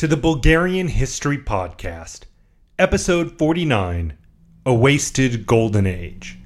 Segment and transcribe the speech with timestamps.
[0.00, 2.20] to the Bulgarian History Podcast,
[2.78, 4.16] Episode 49
[4.64, 6.39] A Wasted Golden Age.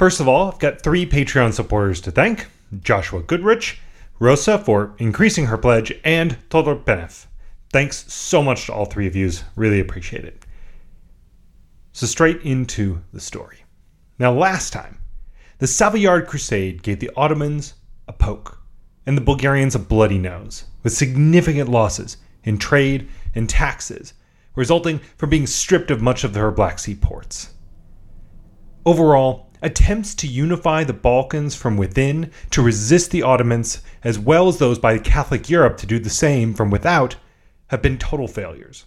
[0.00, 2.46] First of all, I've got three Patreon supporters to thank
[2.82, 3.82] Joshua Goodrich,
[4.18, 7.26] Rosa for increasing her pledge, and Todor Penev.
[7.70, 9.44] Thanks so much to all three of yous.
[9.56, 10.46] Really appreciate it.
[11.92, 13.58] So, straight into the story.
[14.18, 15.02] Now, last time,
[15.58, 17.74] the Savoyard Crusade gave the Ottomans
[18.08, 18.58] a poke
[19.04, 24.14] and the Bulgarians a bloody nose, with significant losses in trade and taxes,
[24.56, 27.50] resulting from being stripped of much of their Black Sea ports.
[28.86, 34.58] Overall, attempts to unify the Balkans from within to resist the Ottomans, as well as
[34.58, 37.16] those by Catholic Europe to do the same from without,
[37.68, 38.86] have been total failures.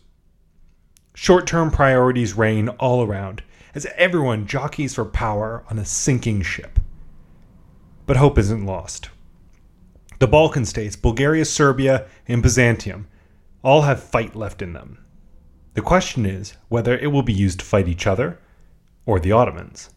[1.13, 3.43] Short term priorities reign all around,
[3.75, 6.79] as everyone jockeys for power on a sinking ship.
[8.05, 9.09] But hope isn't lost.
[10.19, 13.07] The Balkan states, Bulgaria, Serbia, and Byzantium,
[13.63, 15.03] all have fight left in them.
[15.73, 18.39] The question is whether it will be used to fight each other
[19.05, 19.89] or the Ottomans.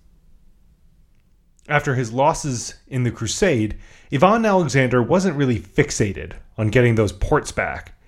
[1.68, 3.76] After his losses in the Crusade,
[4.12, 7.98] Ivan Alexander wasn't really fixated on getting those ports back,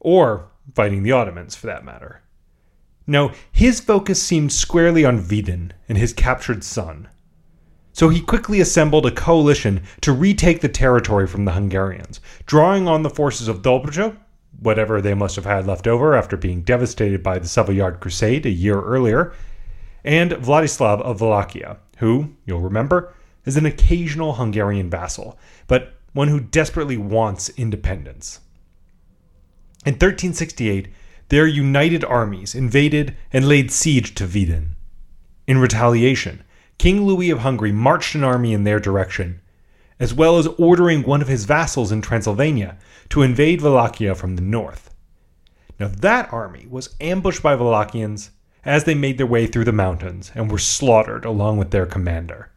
[0.00, 2.20] or fighting the Ottomans for that matter.
[3.06, 7.08] No, his focus seemed squarely on Vidin and his captured son.
[7.92, 13.02] So he quickly assembled a coalition to retake the territory from the Hungarians, drawing on
[13.02, 14.16] the forces of Dobruja,
[14.60, 18.50] whatever they must have had left over after being devastated by the Savoyard Crusade a
[18.50, 19.32] year earlier,
[20.04, 26.40] and Vladislav of Wallachia, who, you'll remember, is an occasional Hungarian vassal, but one who
[26.40, 28.40] desperately wants independence.
[29.86, 30.88] In 1368,
[31.28, 34.70] their united armies invaded and laid siege to Vidin.
[35.46, 36.42] In retaliation,
[36.78, 39.40] King Louis of Hungary marched an army in their direction,
[39.98, 42.78] as well as ordering one of his vassals in Transylvania
[43.10, 44.92] to invade Wallachia from the north.
[45.78, 48.30] Now, that army was ambushed by Wallachians
[48.64, 52.50] as they made their way through the mountains and were slaughtered along with their commander.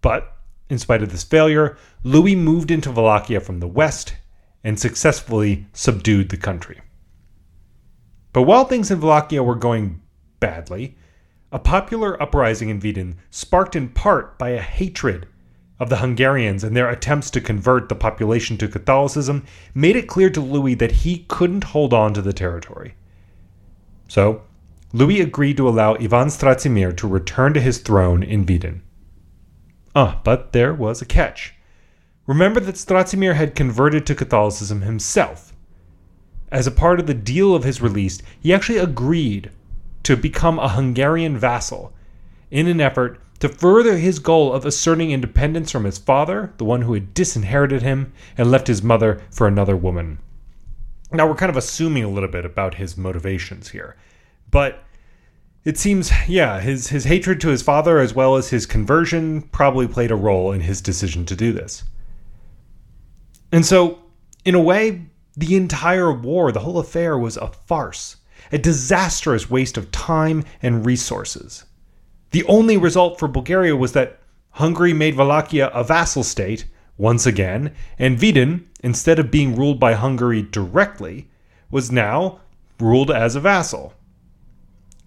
[0.00, 0.36] But,
[0.68, 4.14] in spite of this failure, Louis moved into Wallachia from the west
[4.62, 6.80] and successfully subdued the country.
[8.32, 10.00] But while things in Wallachia were going
[10.38, 10.96] badly,
[11.52, 15.26] a popular uprising in Vidin, sparked in part by a hatred
[15.80, 19.44] of the Hungarians and their attempts to convert the population to Catholicism,
[19.74, 22.94] made it clear to Louis that he couldn't hold on to the territory.
[24.06, 24.42] So,
[24.92, 28.82] Louis agreed to allow Ivan Stratsimir to return to his throne in Vidin.
[29.94, 31.54] Ah, but there was a catch.
[32.26, 35.52] Remember that Stratsimir had converted to Catholicism himself.
[36.50, 39.50] As a part of the deal of his release, he actually agreed
[40.02, 41.92] to become a Hungarian vassal
[42.50, 46.82] in an effort to further his goal of asserting independence from his father, the one
[46.82, 50.18] who had disinherited him and left his mother for another woman.
[51.12, 53.96] Now, we're kind of assuming a little bit about his motivations here.
[54.50, 54.82] But
[55.64, 59.86] it seems, yeah, his, his hatred to his father as well as his conversion probably
[59.86, 61.84] played a role in his decision to do this.
[63.52, 63.98] And so,
[64.44, 65.02] in a way,
[65.36, 68.16] the entire war, the whole affair was a farce,
[68.52, 71.64] a disastrous waste of time and resources.
[72.30, 74.18] The only result for Bulgaria was that
[74.52, 76.64] Hungary made Wallachia a vassal state
[76.96, 81.28] once again, and Vidin, instead of being ruled by Hungary directly,
[81.70, 82.40] was now
[82.78, 83.94] ruled as a vassal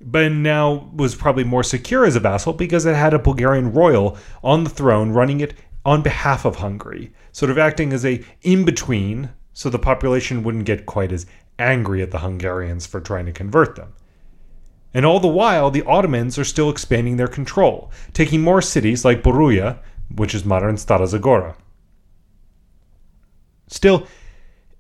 [0.04, 4.18] but now was probably more secure as a vassal because it had a Bulgarian royal
[4.44, 5.54] on the throne running it
[5.86, 10.86] on behalf of Hungary, sort of acting as a in-between so the population wouldn't get
[10.86, 11.26] quite as
[11.60, 13.94] angry at the Hungarians for trying to convert them.
[14.94, 19.24] And all the while, the Ottomans are still expanding their control, taking more cities like
[19.24, 19.80] Boruya,
[20.14, 21.56] which is modern Stara Zagora.
[23.68, 24.06] Still,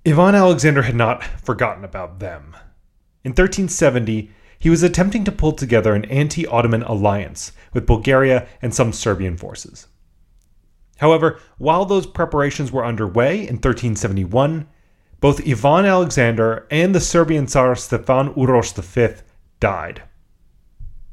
[0.05, 2.55] Ivan Alexander had not forgotten about them.
[3.23, 4.31] In 1370,
[4.63, 9.35] he was attempting to pull together an anti Ottoman alliance with Bulgaria and some Serbian
[9.35, 9.87] forces.
[10.99, 14.65] However, while those preparations were underway in 1371,
[15.19, 19.21] both Ivan Alexander and the Serbian Tsar Stefan Uroš V
[19.59, 20.03] died.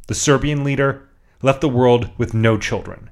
[0.07, 1.09] The Serbian leader
[1.43, 3.11] left the world with no children.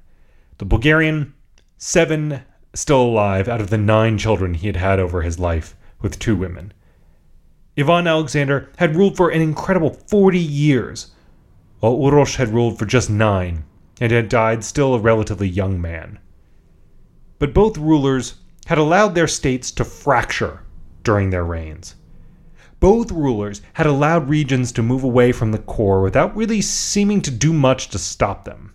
[0.58, 1.34] The Bulgarian,
[1.79, 2.43] seven
[2.75, 6.37] still alive out of the nine children he had had over his life with two
[6.37, 6.73] women.
[7.79, 11.13] Ivan Alexander had ruled for an incredible 40 years,
[11.79, 13.65] while Uroš had ruled for just nine,
[14.01, 16.19] and had died still a relatively young man.
[17.39, 18.35] But both rulers
[18.67, 20.65] had allowed their states to fracture
[21.05, 21.95] during their reigns.
[22.81, 27.31] Both rulers had allowed regions to move away from the core without really seeming to
[27.31, 28.75] do much to stop them.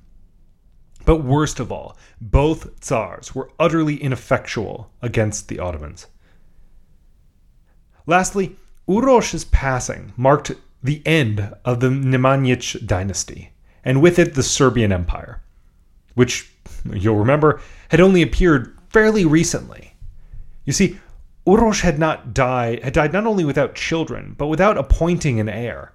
[1.06, 6.08] But worst of all, both Tsars were utterly ineffectual against the Ottomans.
[8.06, 10.52] Lastly, Urosh's passing marked
[10.84, 13.52] the end of the Nemanjic dynasty,
[13.84, 15.42] and with it the Serbian Empire,
[16.16, 16.52] which,
[16.92, 19.94] you'll remember, had only appeared fairly recently.
[20.66, 21.00] You see,
[21.48, 25.94] Urosh had not died had died not only without children, but without appointing an heir.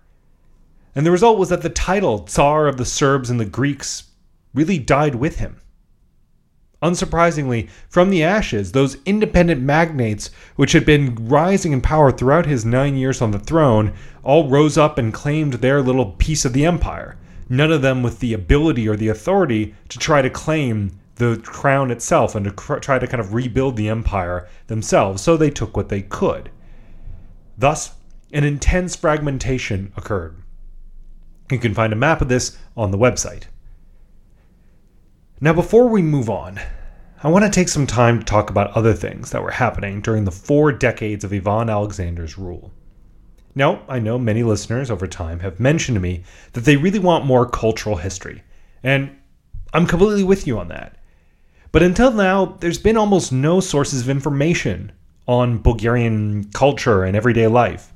[0.94, 4.10] And the result was that the title Tsar of the Serbs and the Greeks
[4.54, 5.60] really died with him.
[6.80, 12.64] Unsurprisingly, from the ashes, those independent magnates, which had been rising in power throughout his
[12.64, 13.92] nine years on the throne,
[14.22, 17.16] all rose up and claimed their little piece of the empire,
[17.48, 21.90] none of them with the ability or the authority to try to claim the crown
[21.90, 25.76] itself and to cr- try to kind of rebuild the empire themselves, so they took
[25.76, 26.48] what they could.
[27.56, 27.90] Thus,
[28.32, 30.36] an intense fragmentation occurred.
[31.50, 33.44] You can find a map of this on the website.
[35.40, 36.58] Now, before we move on,
[37.22, 40.24] I want to take some time to talk about other things that were happening during
[40.24, 42.72] the four decades of Ivan Alexander's rule.
[43.54, 46.24] Now, I know many listeners over time have mentioned to me
[46.54, 48.42] that they really want more cultural history,
[48.82, 49.16] and
[49.72, 50.96] I'm completely with you on that.
[51.70, 54.90] But until now, there's been almost no sources of information
[55.28, 57.92] on Bulgarian culture and everyday life.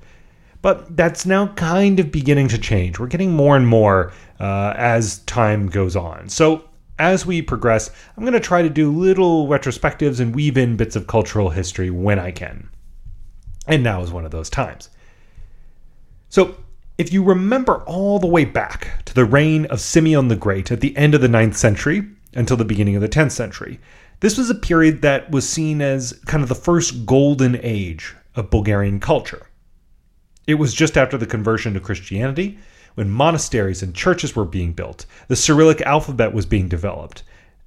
[0.61, 3.01] But that's now kind of beginning to change.
[3.01, 6.29] We're getting more and more uh, as time goes on.
[6.29, 6.69] So
[6.99, 10.97] as we progress, I'm going to try to do little retrospectives and weave in bits
[10.97, 12.69] of cultural history when I can.
[13.67, 14.91] And now is one of those times.
[16.29, 16.57] So,
[16.99, 20.81] if you remember all the way back to the reign of Simeon the Great at
[20.81, 23.81] the end of the 9th century until the beginning of the 10th century,
[24.21, 28.51] this was a period that was seen as kind of the first golden age of
[28.51, 29.47] Bulgarian culture.
[30.47, 32.59] It was just after the conversion to Christianity,
[32.95, 37.23] when monasteries and churches were being built, the Cyrillic alphabet was being developed,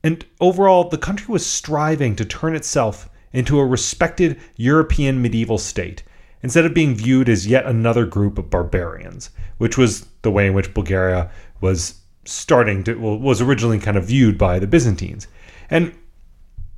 [0.06, 6.04] and overall, the country was striving to turn itself into a respected European medieval state
[6.44, 10.54] instead of being viewed as yet another group of barbarians, which was the way in
[10.54, 15.28] which Bulgaria was starting to well, was originally kind of viewed by the Byzantines.
[15.72, 15.92] And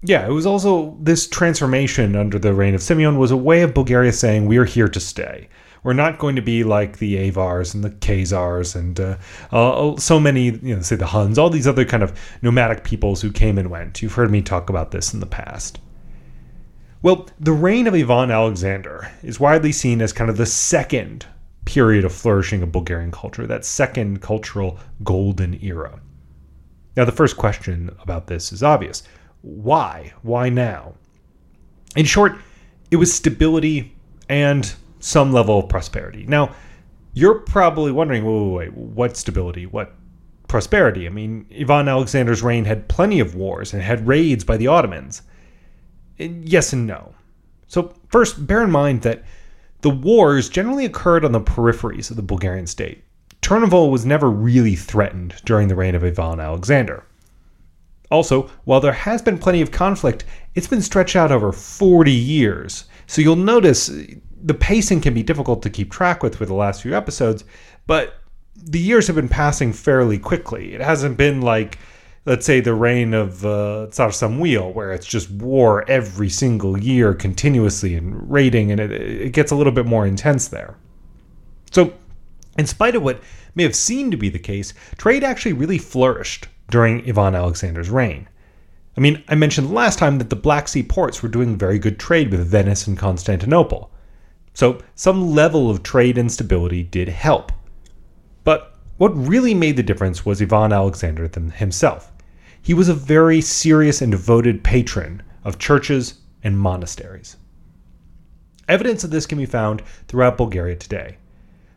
[0.03, 3.73] yeah, it was also this transformation under the reign of Simeon was a way of
[3.73, 5.49] Bulgaria saying we are here to stay.
[5.83, 9.17] We're not going to be like the Avars and the Khazars and uh,
[9.51, 13.21] uh, so many, you know, say the Huns, all these other kind of nomadic peoples
[13.21, 14.01] who came and went.
[14.01, 15.79] You've heard me talk about this in the past.
[17.01, 21.25] Well, the reign of Ivan Alexander is widely seen as kind of the second
[21.65, 25.99] period of flourishing of Bulgarian culture, that second cultural golden era.
[26.95, 29.03] Now, the first question about this is obvious.
[29.47, 30.13] Why?
[30.23, 30.95] Why now?
[31.95, 32.37] In short,
[32.91, 33.95] it was stability
[34.27, 36.25] and some level of prosperity.
[36.27, 36.53] Now,
[37.13, 39.65] you're probably wondering, wait, wait, wait, what stability?
[39.65, 39.93] What
[40.47, 41.07] prosperity?
[41.07, 45.21] I mean, Ivan Alexander's reign had plenty of wars and had raids by the Ottomans.
[46.19, 47.15] And yes and no.
[47.67, 49.23] So, first, bear in mind that
[49.81, 53.03] the wars generally occurred on the peripheries of the Bulgarian state.
[53.41, 57.05] Turnovo was never really threatened during the reign of Ivan Alexander.
[58.09, 60.23] Also, while there has been plenty of conflict,
[60.55, 62.85] it's been stretched out over 40 years.
[63.05, 63.91] So you'll notice
[64.41, 67.43] the pacing can be difficult to keep track with for the last few episodes,
[67.85, 68.15] but
[68.55, 70.73] the years have been passing fairly quickly.
[70.73, 71.77] It hasn't been like,
[72.25, 77.13] let's say, the reign of uh, Tsar Samuil, where it's just war every single year
[77.13, 80.75] continuously and raiding, and it, it gets a little bit more intense there.
[81.71, 81.93] So,
[82.57, 83.21] in spite of what
[83.53, 88.27] may have seemed to be the case, trade actually really flourished during Ivan Alexander's reign.
[88.97, 91.99] I mean, I mentioned last time that the Black Sea ports were doing very good
[91.99, 93.91] trade with Venice and Constantinople.
[94.53, 97.51] So some level of trade instability did help.
[98.43, 102.11] But what really made the difference was Ivan Alexander himself.
[102.59, 107.37] He was a very serious and devoted patron of churches and monasteries.
[108.67, 111.17] Evidence of this can be found throughout Bulgaria today.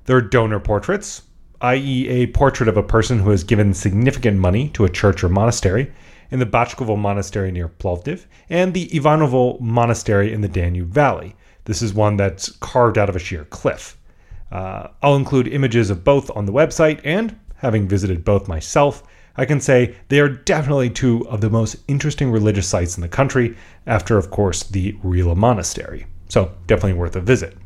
[0.06, 1.22] There are donor portraits,
[1.62, 5.28] i.e., a portrait of a person who has given significant money to a church or
[5.28, 5.92] monastery,
[6.30, 11.82] in the Bachkovo Monastery near Plovdiv, and the Ivanovo Monastery in the Danube Valley, this
[11.82, 13.96] is one that's carved out of a sheer cliff.
[14.50, 19.02] Uh, I'll include images of both on the website, and having visited both myself,
[19.36, 23.08] I can say they are definitely two of the most interesting religious sites in the
[23.08, 26.06] country, after, of course, the Rila Monastery.
[26.28, 27.56] So, definitely worth a visit.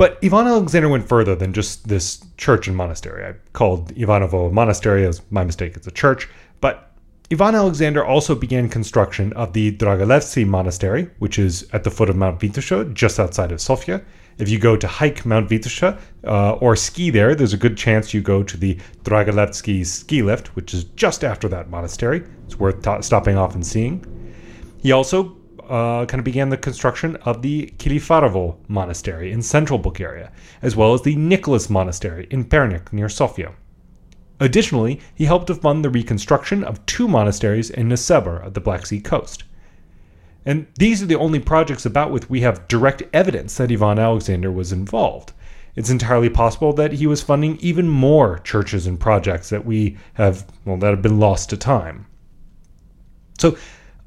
[0.00, 3.22] But Ivan Alexander went further than just this church and monastery.
[3.22, 6.26] I called Ivanovo a monastery as my mistake, it's a church.
[6.62, 6.90] But
[7.30, 12.16] Ivan Alexander also began construction of the Dragolevsky Monastery, which is at the foot of
[12.16, 14.00] Mount Vitosha, just outside of Sofia.
[14.38, 18.14] If you go to hike Mount Vitosha uh, or ski there, there's a good chance
[18.14, 22.22] you go to the Dragolevsky ski lift, which is just after that monastery.
[22.46, 24.02] It's worth t- stopping off and seeing.
[24.78, 25.36] He also
[25.70, 30.92] uh, kind of began the construction of the Kilifarovo Monastery in central Bulgaria, as well
[30.92, 33.52] as the Nicholas Monastery in Pernik near Sofia.
[34.40, 38.86] Additionally, he helped to fund the reconstruction of two monasteries in Nesebur at the Black
[38.86, 39.44] Sea coast.
[40.44, 44.50] And these are the only projects about which we have direct evidence that Ivan Alexander
[44.50, 45.32] was involved.
[45.76, 50.46] It's entirely possible that he was funding even more churches and projects that we have,
[50.64, 52.06] well, that have been lost to time.
[53.38, 53.56] So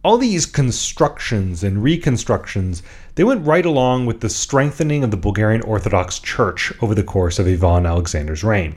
[0.03, 2.83] all these constructions and reconstructions
[3.15, 7.39] they went right along with the strengthening of the bulgarian orthodox church over the course
[7.39, 8.75] of ivan alexander's reign.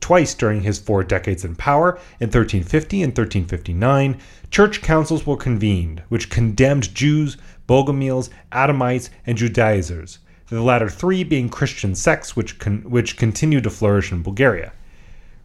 [0.00, 4.18] Twice during his four decades in power in 1350 and 1359
[4.50, 11.48] church councils were convened which condemned jews bogomils adamites and judaizers the latter three being
[11.48, 14.72] christian sects which, con- which continued to flourish in bulgaria.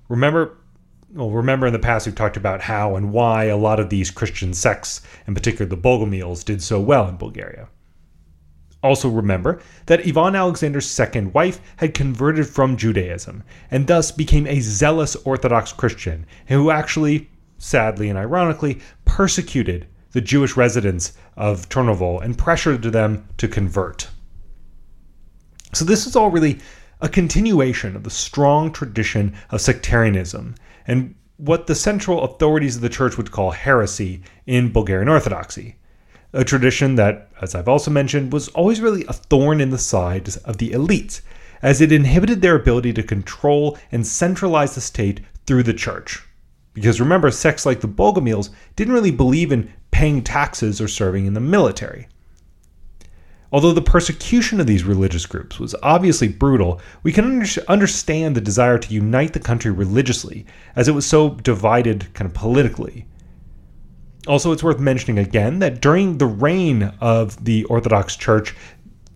[0.07, 0.57] Remember
[1.11, 4.11] well, remember in the past we've talked about how and why a lot of these
[4.11, 7.67] Christian sects, in particular the Bogomils, did so well in Bulgaria.
[8.81, 14.61] Also remember that Ivan Alexander's second wife had converted from Judaism and thus became a
[14.61, 22.37] zealous Orthodox Christian who actually, sadly and ironically, persecuted the Jewish residents of Turnovo and
[22.37, 24.09] pressured them to convert.
[25.73, 26.59] So this is all really
[27.01, 30.55] a continuation of the strong tradition of sectarianism
[30.89, 35.75] and what the central authorities of the church would call heresy in Bulgarian Orthodoxy.
[36.33, 40.27] A tradition that, as I've also mentioned, was always really a thorn in the side
[40.45, 41.21] of the elites,
[41.61, 46.25] as it inhibited their ability to control and centralize the state through the church.
[46.73, 51.33] Because remember, sects like the Bogomils didn't really believe in paying taxes or serving in
[51.35, 52.07] the military.
[53.51, 58.41] Although the persecution of these religious groups was obviously brutal, we can under- understand the
[58.41, 63.05] desire to unite the country religiously, as it was so divided kind of politically.
[64.27, 68.55] Also, it's worth mentioning again that during the reign of the Orthodox Church,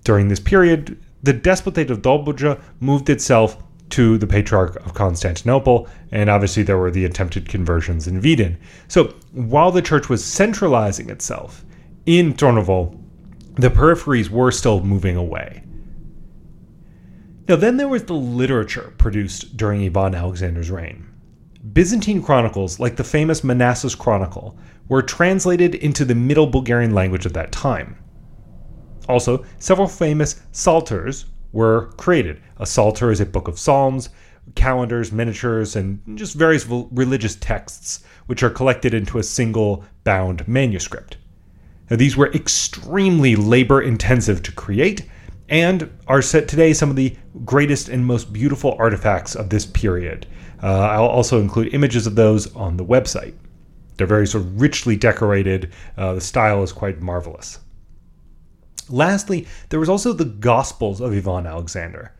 [0.04, 6.30] during this period, the Despotate of Dobruja moved itself to the Patriarch of Constantinople, and
[6.30, 8.58] obviously there were the attempted conversions in Vidin.
[8.88, 11.64] So, while the church was centralizing itself
[12.08, 13.00] in Turnovo
[13.56, 15.64] the peripheries were still moving away.
[17.48, 21.08] Now, then there was the literature produced during Ivan Alexander's reign.
[21.74, 24.58] Byzantine chronicles, like the famous Manasses Chronicle,
[24.88, 27.98] were translated into the Middle Bulgarian language at that time.
[29.10, 32.42] Also, several famous psalters were created.
[32.58, 34.10] A psalter is a book of psalms,
[34.56, 41.18] calendars, miniatures, and just various religious texts, which are collected into a single bound manuscript.
[41.94, 45.06] Now, these were extremely labor intensive to create
[45.48, 50.26] and are set today some of the greatest and most beautiful artifacts of this period.
[50.64, 53.36] Uh, I'll also include images of those on the website.
[53.96, 55.72] They're very sort of richly decorated.
[55.96, 57.60] Uh, the style is quite marvelous.
[58.90, 62.12] Lastly, there was also the Gospels of Ivan Alexander.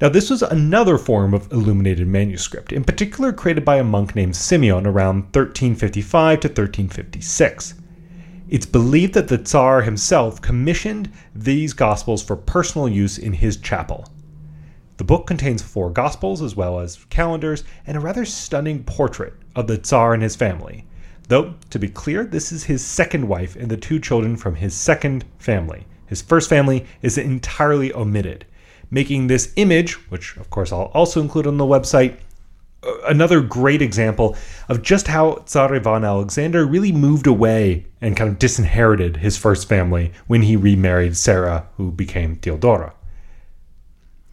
[0.00, 4.36] Now, this was another form of illuminated manuscript, in particular created by a monk named
[4.36, 7.74] Simeon around 1355 to 1356.
[8.48, 14.10] It's believed that the Tsar himself commissioned these Gospels for personal use in his chapel.
[14.96, 19.66] The book contains four Gospels as well as calendars and a rather stunning portrait of
[19.66, 20.86] the Tsar and his family.
[21.28, 24.72] Though, to be clear, this is his second wife and the two children from his
[24.72, 25.86] second family.
[26.06, 28.46] His first family is entirely omitted,
[28.90, 32.16] making this image, which of course I'll also include on the website,
[32.82, 34.36] another great example
[34.68, 39.68] of just how Tsar Ivan Alexander really moved away and kind of disinherited his first
[39.68, 42.94] family when he remarried Sarah, who became Theodora.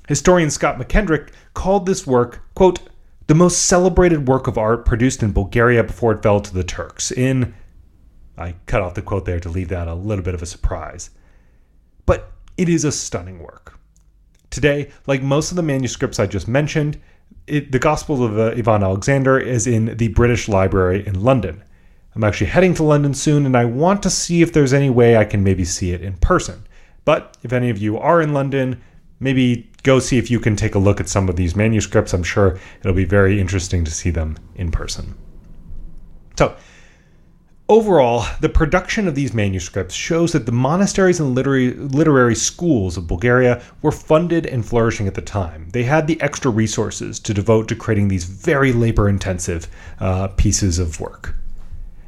[0.08, 2.80] Historian Scot McKendrick called this work, quote,
[3.28, 7.12] the most celebrated work of art produced in Bulgaria before it fell to the Turks.
[7.12, 7.56] In,
[8.38, 11.10] I cut off the quote there to leave that a little bit of a surprise.
[12.06, 13.80] But it is a stunning work.
[14.52, 17.00] Today, like most of the manuscripts I just mentioned,
[17.48, 21.64] it, the Gospel of uh, Ivan Alexander is in the British Library in London.
[22.16, 25.18] I'm actually heading to London soon, and I want to see if there's any way
[25.18, 26.66] I can maybe see it in person.
[27.04, 28.82] But if any of you are in London,
[29.20, 32.14] maybe go see if you can take a look at some of these manuscripts.
[32.14, 35.16] I'm sure it'll be very interesting to see them in person.
[36.38, 36.56] So,
[37.68, 43.08] Overall, the production of these manuscripts shows that the monasteries and literary, literary, schools of
[43.08, 45.70] Bulgaria were funded and flourishing at the time.
[45.72, 49.68] They had the extra resources to devote to creating these very labor intensive
[50.00, 51.34] uh, pieces of work.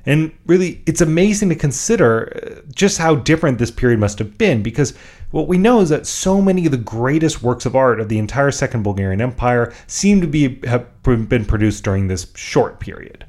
[0.06, 4.62] And really, it's amazing to consider uh, just how different this period must have been
[4.62, 4.94] because
[5.32, 8.20] what we know is that so many of the greatest works of art of the
[8.20, 13.26] entire Second Bulgarian Empire seem to be have been produced during this short period.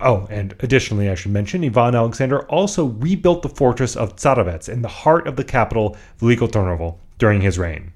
[0.00, 4.82] Oh, and additionally, I should mention, Ivan Alexander also rebuilt the fortress of Tsarevets in
[4.82, 7.92] the heart of the capital, Veliko Tarnovo, during his reign.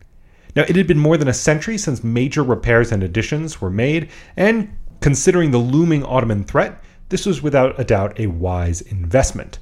[0.55, 4.11] Now, it had been more than a century since major repairs and additions were made,
[4.37, 9.59] and considering the looming Ottoman threat, this was without a doubt a wise investment.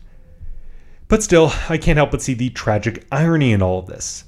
[1.09, 4.25] But still, I can't help but see the tragic irony in all of this.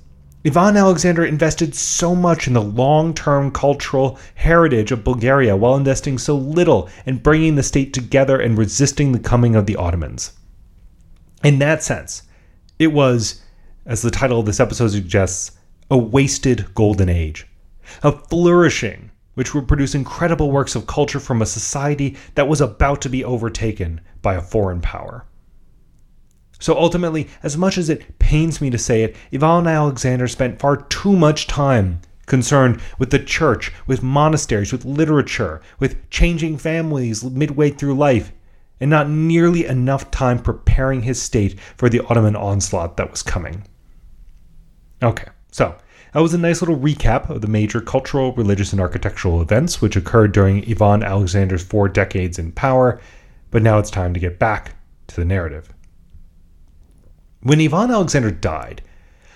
[0.46, 6.18] Ivan Alexander invested so much in the long term cultural heritage of Bulgaria while investing
[6.18, 10.32] so little in bringing the state together and resisting the coming of the Ottomans.
[11.42, 12.24] In that sense,
[12.78, 13.42] it was,
[13.86, 15.52] as the title of this episode suggests,
[15.90, 17.46] a wasted golden age,
[18.02, 23.00] a flourishing which would produce incredible works of culture from a society that was about
[23.00, 25.24] to be overtaken by a foreign power.
[26.64, 30.78] So ultimately, as much as it pains me to say it, Ivan Alexander spent far
[30.78, 37.68] too much time concerned with the church, with monasteries, with literature, with changing families midway
[37.68, 38.32] through life,
[38.80, 43.64] and not nearly enough time preparing his state for the Ottoman onslaught that was coming.
[45.02, 45.76] Okay, so
[46.14, 49.96] that was a nice little recap of the major cultural, religious, and architectural events which
[49.96, 53.02] occurred during Ivan Alexander's four decades in power,
[53.50, 54.76] but now it's time to get back
[55.08, 55.73] to the narrative.
[57.44, 58.80] When Ivan Alexander died,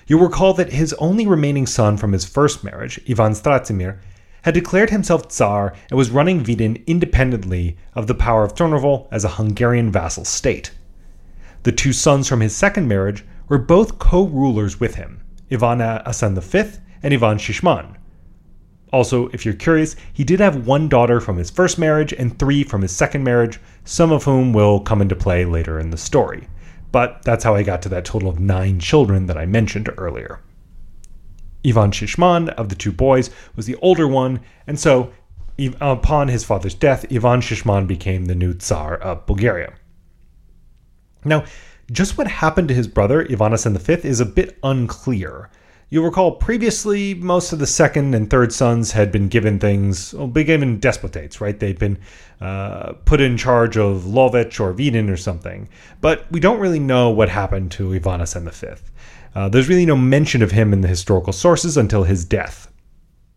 [0.07, 3.99] you'll recall that his only remaining son from his first marriage, Ivan Stratsimir,
[4.41, 9.25] had declared himself Tsar and was running Vidin independently of the power of Turnovo as
[9.25, 10.71] a Hungarian vassal state.
[11.65, 16.35] The two sons from his second marriage were both co rulers with him, Ivan Asen
[16.35, 17.95] V and Ivan Shishman.
[18.91, 22.65] Also, if you're curious, he did have one daughter from his first marriage and three
[22.65, 26.49] from his second marriage, some of whom will come into play later in the story
[26.93, 30.41] but that's how I got to that total of nine children that I mentioned earlier.
[31.67, 35.13] Ivan Shishman, of the two boys, was the older one, and so
[35.81, 39.75] upon his father's death, Ivan Shishman became the new Tsar of Bulgaria.
[41.25, 41.45] Now,
[41.91, 45.51] just what happened to his brother, Ivan Asen V, is a bit unclear.
[45.91, 50.27] You'll recall previously, most of the second and third sons had been given things, well,
[50.27, 51.59] been given despotates, right?
[51.59, 51.99] They'd been
[52.43, 55.67] uh, put in charge of Lovech or Vidin or something.
[56.03, 58.83] But we don't really know what happened to Ivan Asen V.
[59.35, 62.71] Uh, there's really no mention of him in the historical sources until his death.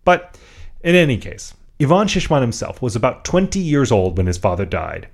[0.03, 0.37] But
[0.83, 5.07] in any case, Ivan Shishman himself was about 20 years old when his father died.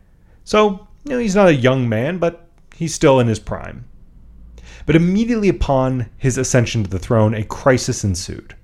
[0.43, 3.85] So, you know, he's not a young man, but he's still in his prime.
[4.85, 8.55] But immediately upon his ascension to the throne, a crisis ensued.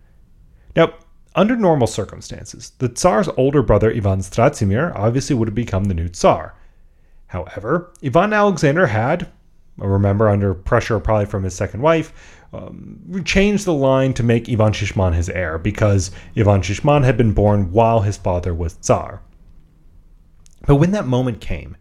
[0.75, 0.93] Now,
[1.35, 6.07] under normal circumstances, the Tsar's older brother Ivan Stratsimir obviously would have become the new
[6.07, 6.55] Tsar.
[7.27, 9.31] However, Ivan Alexander had,
[9.77, 12.13] remember, under pressure probably from his second wife,
[12.53, 17.33] um, changed the line to make Ivan Shishman his heir because Ivan Shishman had been
[17.33, 19.21] born while his father was Tsar.
[20.67, 21.75] But when that moment came,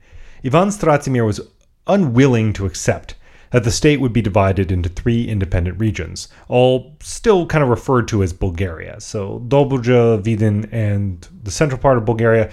[0.45, 1.41] Ivan Stratsimir was
[1.87, 3.15] unwilling to accept
[3.53, 8.09] that the state would be divided into three independent regions, all still kind of referred
[8.09, 9.01] to as Bulgaria.
[9.01, 12.51] So Dobruja, Vidin, and the central part of Bulgaria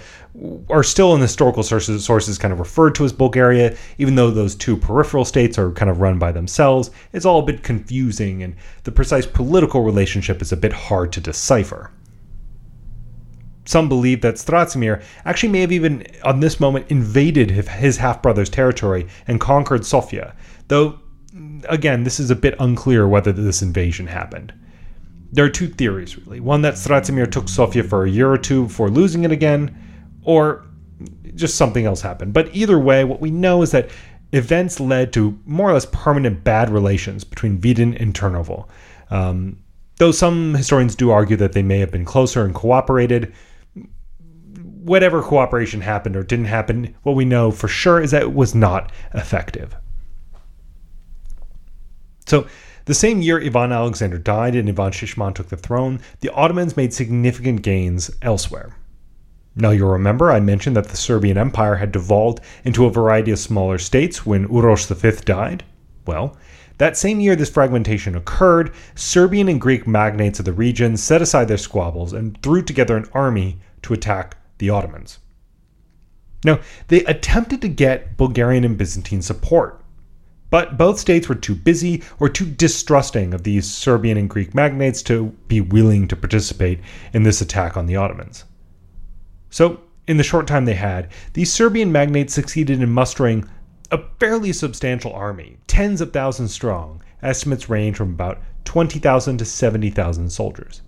[0.68, 4.54] are still in historical sources, sources kind of referred to as Bulgaria, even though those
[4.54, 6.90] two peripheral states are kind of run by themselves.
[7.12, 11.20] It's all a bit confusing, and the precise political relationship is a bit hard to
[11.20, 11.90] decipher.
[13.66, 18.48] Some believe that Stratsimir actually may have even, on this moment, invaded his half brother's
[18.48, 20.34] territory and conquered Sofia,
[20.70, 21.00] Though,
[21.68, 24.54] again, this is a bit unclear whether this invasion happened.
[25.32, 26.38] There are two theories, really.
[26.38, 29.76] One that Stratsimir took Sofia for a year or two before losing it again,
[30.22, 30.64] or
[31.34, 32.32] just something else happened.
[32.32, 33.90] But either way, what we know is that
[34.32, 38.68] events led to more or less permanent bad relations between Vidin and Turnovo.
[39.10, 39.58] Um,
[39.96, 43.34] though some historians do argue that they may have been closer and cooperated.
[44.82, 48.54] Whatever cooperation happened or didn't happen, what we know for sure is that it was
[48.54, 49.76] not effective.
[52.26, 52.46] So,
[52.86, 56.94] the same year Ivan Alexander died and Ivan Shishman took the throne, the Ottomans made
[56.94, 58.74] significant gains elsewhere.
[59.54, 63.38] Now, you'll remember I mentioned that the Serbian Empire had devolved into a variety of
[63.38, 65.64] smaller states when Uroš V died.
[66.06, 66.36] Well,
[66.78, 71.48] that same year this fragmentation occurred, Serbian and Greek magnates of the region set aside
[71.48, 75.18] their squabbles and threw together an army to attack the Ottomans.
[76.44, 79.82] Now, they attempted to get Bulgarian and Byzantine support,
[80.48, 85.02] but both states were too busy or too distrusting of these Serbian and Greek magnates
[85.02, 86.80] to be willing to participate
[87.12, 88.44] in this attack on the Ottomans.
[89.50, 93.48] So, in the short time they had, these Serbian magnates succeeded in mustering
[93.90, 97.02] a fairly substantial army, tens of thousands strong.
[97.22, 100.82] Estimates range from about 20,000 to 70,000 soldiers.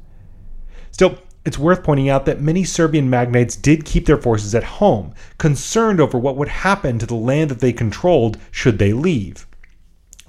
[0.92, 5.12] Still, it's worth pointing out that many Serbian magnates did keep their forces at home,
[5.38, 9.46] concerned over what would happen to the land that they controlled should they leave.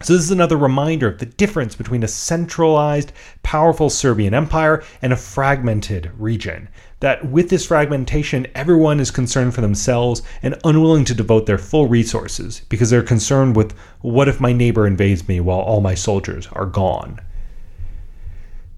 [0.02, 5.14] So, this is another reminder of the difference between a centralized, powerful Serbian empire and
[5.14, 6.68] a fragmented region.
[7.00, 11.88] That with this fragmentation, everyone is concerned for themselves and unwilling to devote their full
[11.88, 16.48] resources because they're concerned with what if my neighbor invades me while all my soldiers
[16.52, 17.22] are gone.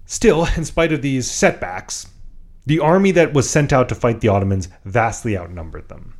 [0.04, 2.06] Still, in spite of these setbacks,
[2.66, 6.14] the army that was sent out to fight the Ottomans vastly outnumbered them.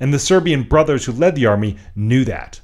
[0.00, 2.60] And the Serbian brothers who led the army knew that.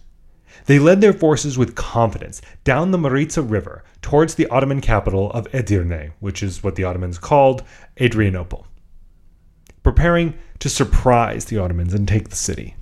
[0.66, 5.50] They led their forces with confidence down the Maritsa River towards the Ottoman capital of
[5.52, 7.62] Edirne, which is what the Ottomans called
[8.00, 8.66] Adrianople,
[9.82, 12.76] preparing to surprise the Ottomans and take the city.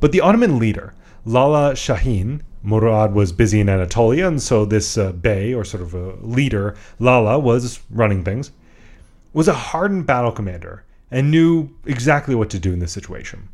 [0.00, 5.12] But the Ottoman leader, Lala Shahin, Murad was busy in Anatolia, and so this uh,
[5.12, 8.52] bey, or sort of a leader, Lala, was running things,
[9.32, 13.48] was a hardened battle commander and knew exactly what to do in this situation.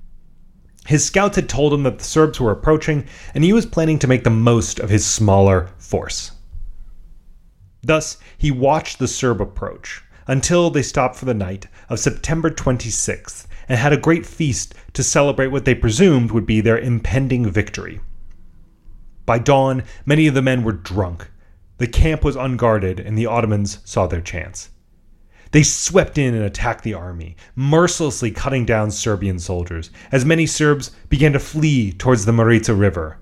[0.87, 4.07] His scouts had told him that the Serbs were approaching, and he was planning to
[4.07, 6.33] make the most of his smaller force.
[7.83, 13.47] Thus, he watched the Serb approach until they stopped for the night of September 26th
[13.69, 18.01] and had a great feast to celebrate what they presumed would be their impending victory.
[19.29, 21.29] By dawn, many of the men were drunk.
[21.77, 24.71] The camp was unguarded, and the Ottomans saw their chance.
[25.51, 30.93] They swept in and attacked the army, mercilessly cutting down Serbian soldiers, as many Serbs
[31.11, 33.19] began to flee towards the Maritsa River.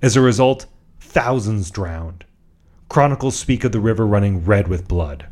[0.00, 0.64] As a result,
[1.00, 2.24] thousands drowned.
[2.88, 5.26] Chronicles speak of the river running red with blood.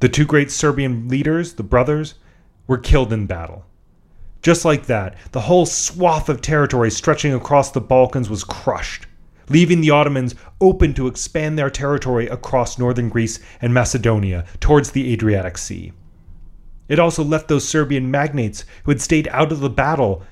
[0.00, 2.14] The two great Serbian leaders, the brothers,
[2.66, 3.66] were killed in battle.
[4.42, 9.06] Just like that, the whole swath of territory stretching across the Balkans was crushed
[9.48, 15.12] leaving the Ottomans open to expand their territory across northern Greece and Macedonia towards the
[15.12, 15.92] Adriatic Sea.
[16.88, 20.22] It also left those Serbian magnates who had stayed out of the battle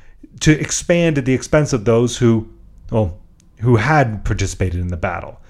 [0.41, 2.49] to expand at the expense of those who,
[2.91, 3.19] well,
[3.61, 5.41] who had participated in the battle.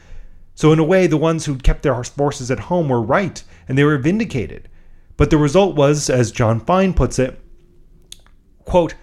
[0.54, 3.78] So, in a way, the ones who kept their forces at home were right, and
[3.78, 4.68] they were vindicated.
[5.16, 7.39] But the result was, as John Fine puts it,
[8.70, 8.94] quote,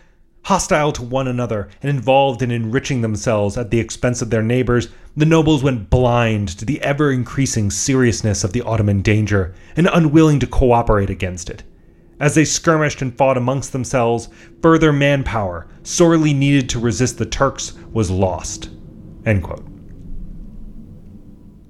[0.46, 4.88] Hostile to one another and involved in enriching themselves at the expense of their neighbors,
[5.18, 10.40] the nobles went blind to the ever increasing seriousness of the Ottoman danger and unwilling
[10.40, 11.64] to cooperate against it.
[12.18, 14.30] As they skirmished and fought amongst themselves,
[14.62, 18.70] further manpower, sorely needed to resist the Turks, was lost.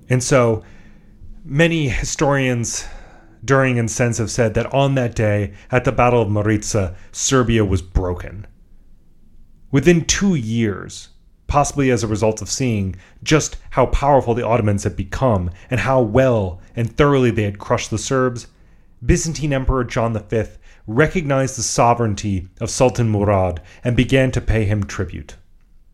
[0.07, 0.63] And so,
[1.43, 2.85] many historians
[3.47, 7.65] during and since have said that on that day, at the Battle of Maritsa, Serbia
[7.65, 8.45] was broken.
[9.71, 11.09] Within two years,
[11.47, 16.01] possibly as a result of seeing just how powerful the Ottomans had become and how
[16.01, 18.47] well and thoroughly they had crushed the Serbs,
[19.05, 20.43] Byzantine Emperor John V
[20.85, 25.35] recognized the sovereignty of Sultan Murad and began to pay him tribute.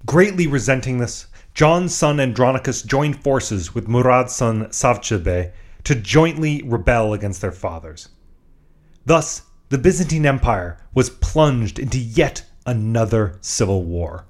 [0.05, 5.51] Greatly resenting this, John's son Andronicus joined forces with Murad's son Savcebey
[5.83, 8.09] to jointly rebel against their fathers.
[9.05, 14.25] Thus, the Byzantine Empire was plunged into yet another civil war.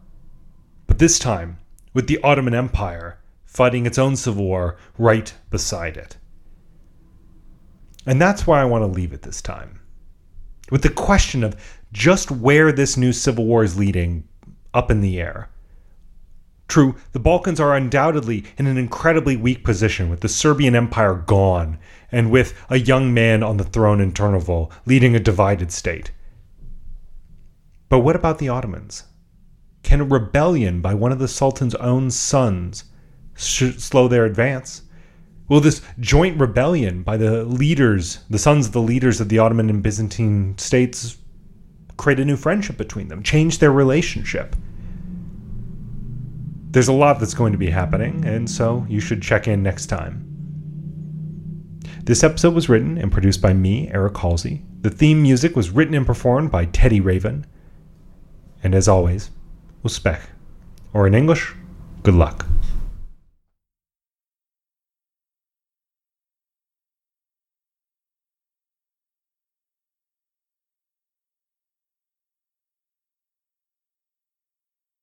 [0.88, 1.58] But this time,
[1.94, 3.20] with the Ottoman Empire
[3.54, 6.18] fighting its own civil war right beside it.
[8.06, 9.80] And that's why I want to leave it this time.
[10.72, 11.56] With the question of
[11.92, 14.28] just where this new civil war is leading
[14.74, 15.50] up in the air.
[16.68, 21.78] True, the Balkans are undoubtedly in an incredibly weak position with the Serbian Empire gone
[22.12, 26.12] and with a young man on the throne in Turnovo leading a divided state.
[27.90, 29.04] But what about the Ottomans?
[29.84, 32.86] Can a rebellion by one of the Sultan's own sons
[33.36, 34.84] sh- slow their advance?
[35.50, 39.70] Will this joint rebellion by the leaders, the sons of the leaders of the Ottoman
[39.70, 41.18] and Byzantine states,
[41.98, 44.56] create a new friendship between them, change their relationship?
[46.74, 49.86] There's a lot that's going to be happening, and so you should check in next
[49.86, 50.26] time.
[52.04, 54.64] This episode was written and produced by me, Eric Halsey.
[54.82, 57.46] The theme music was written and performed by Teddy Raven.
[58.64, 59.30] And as always,
[59.86, 60.22] uspech.
[60.96, 61.54] Or in English,
[62.02, 62.48] good luck.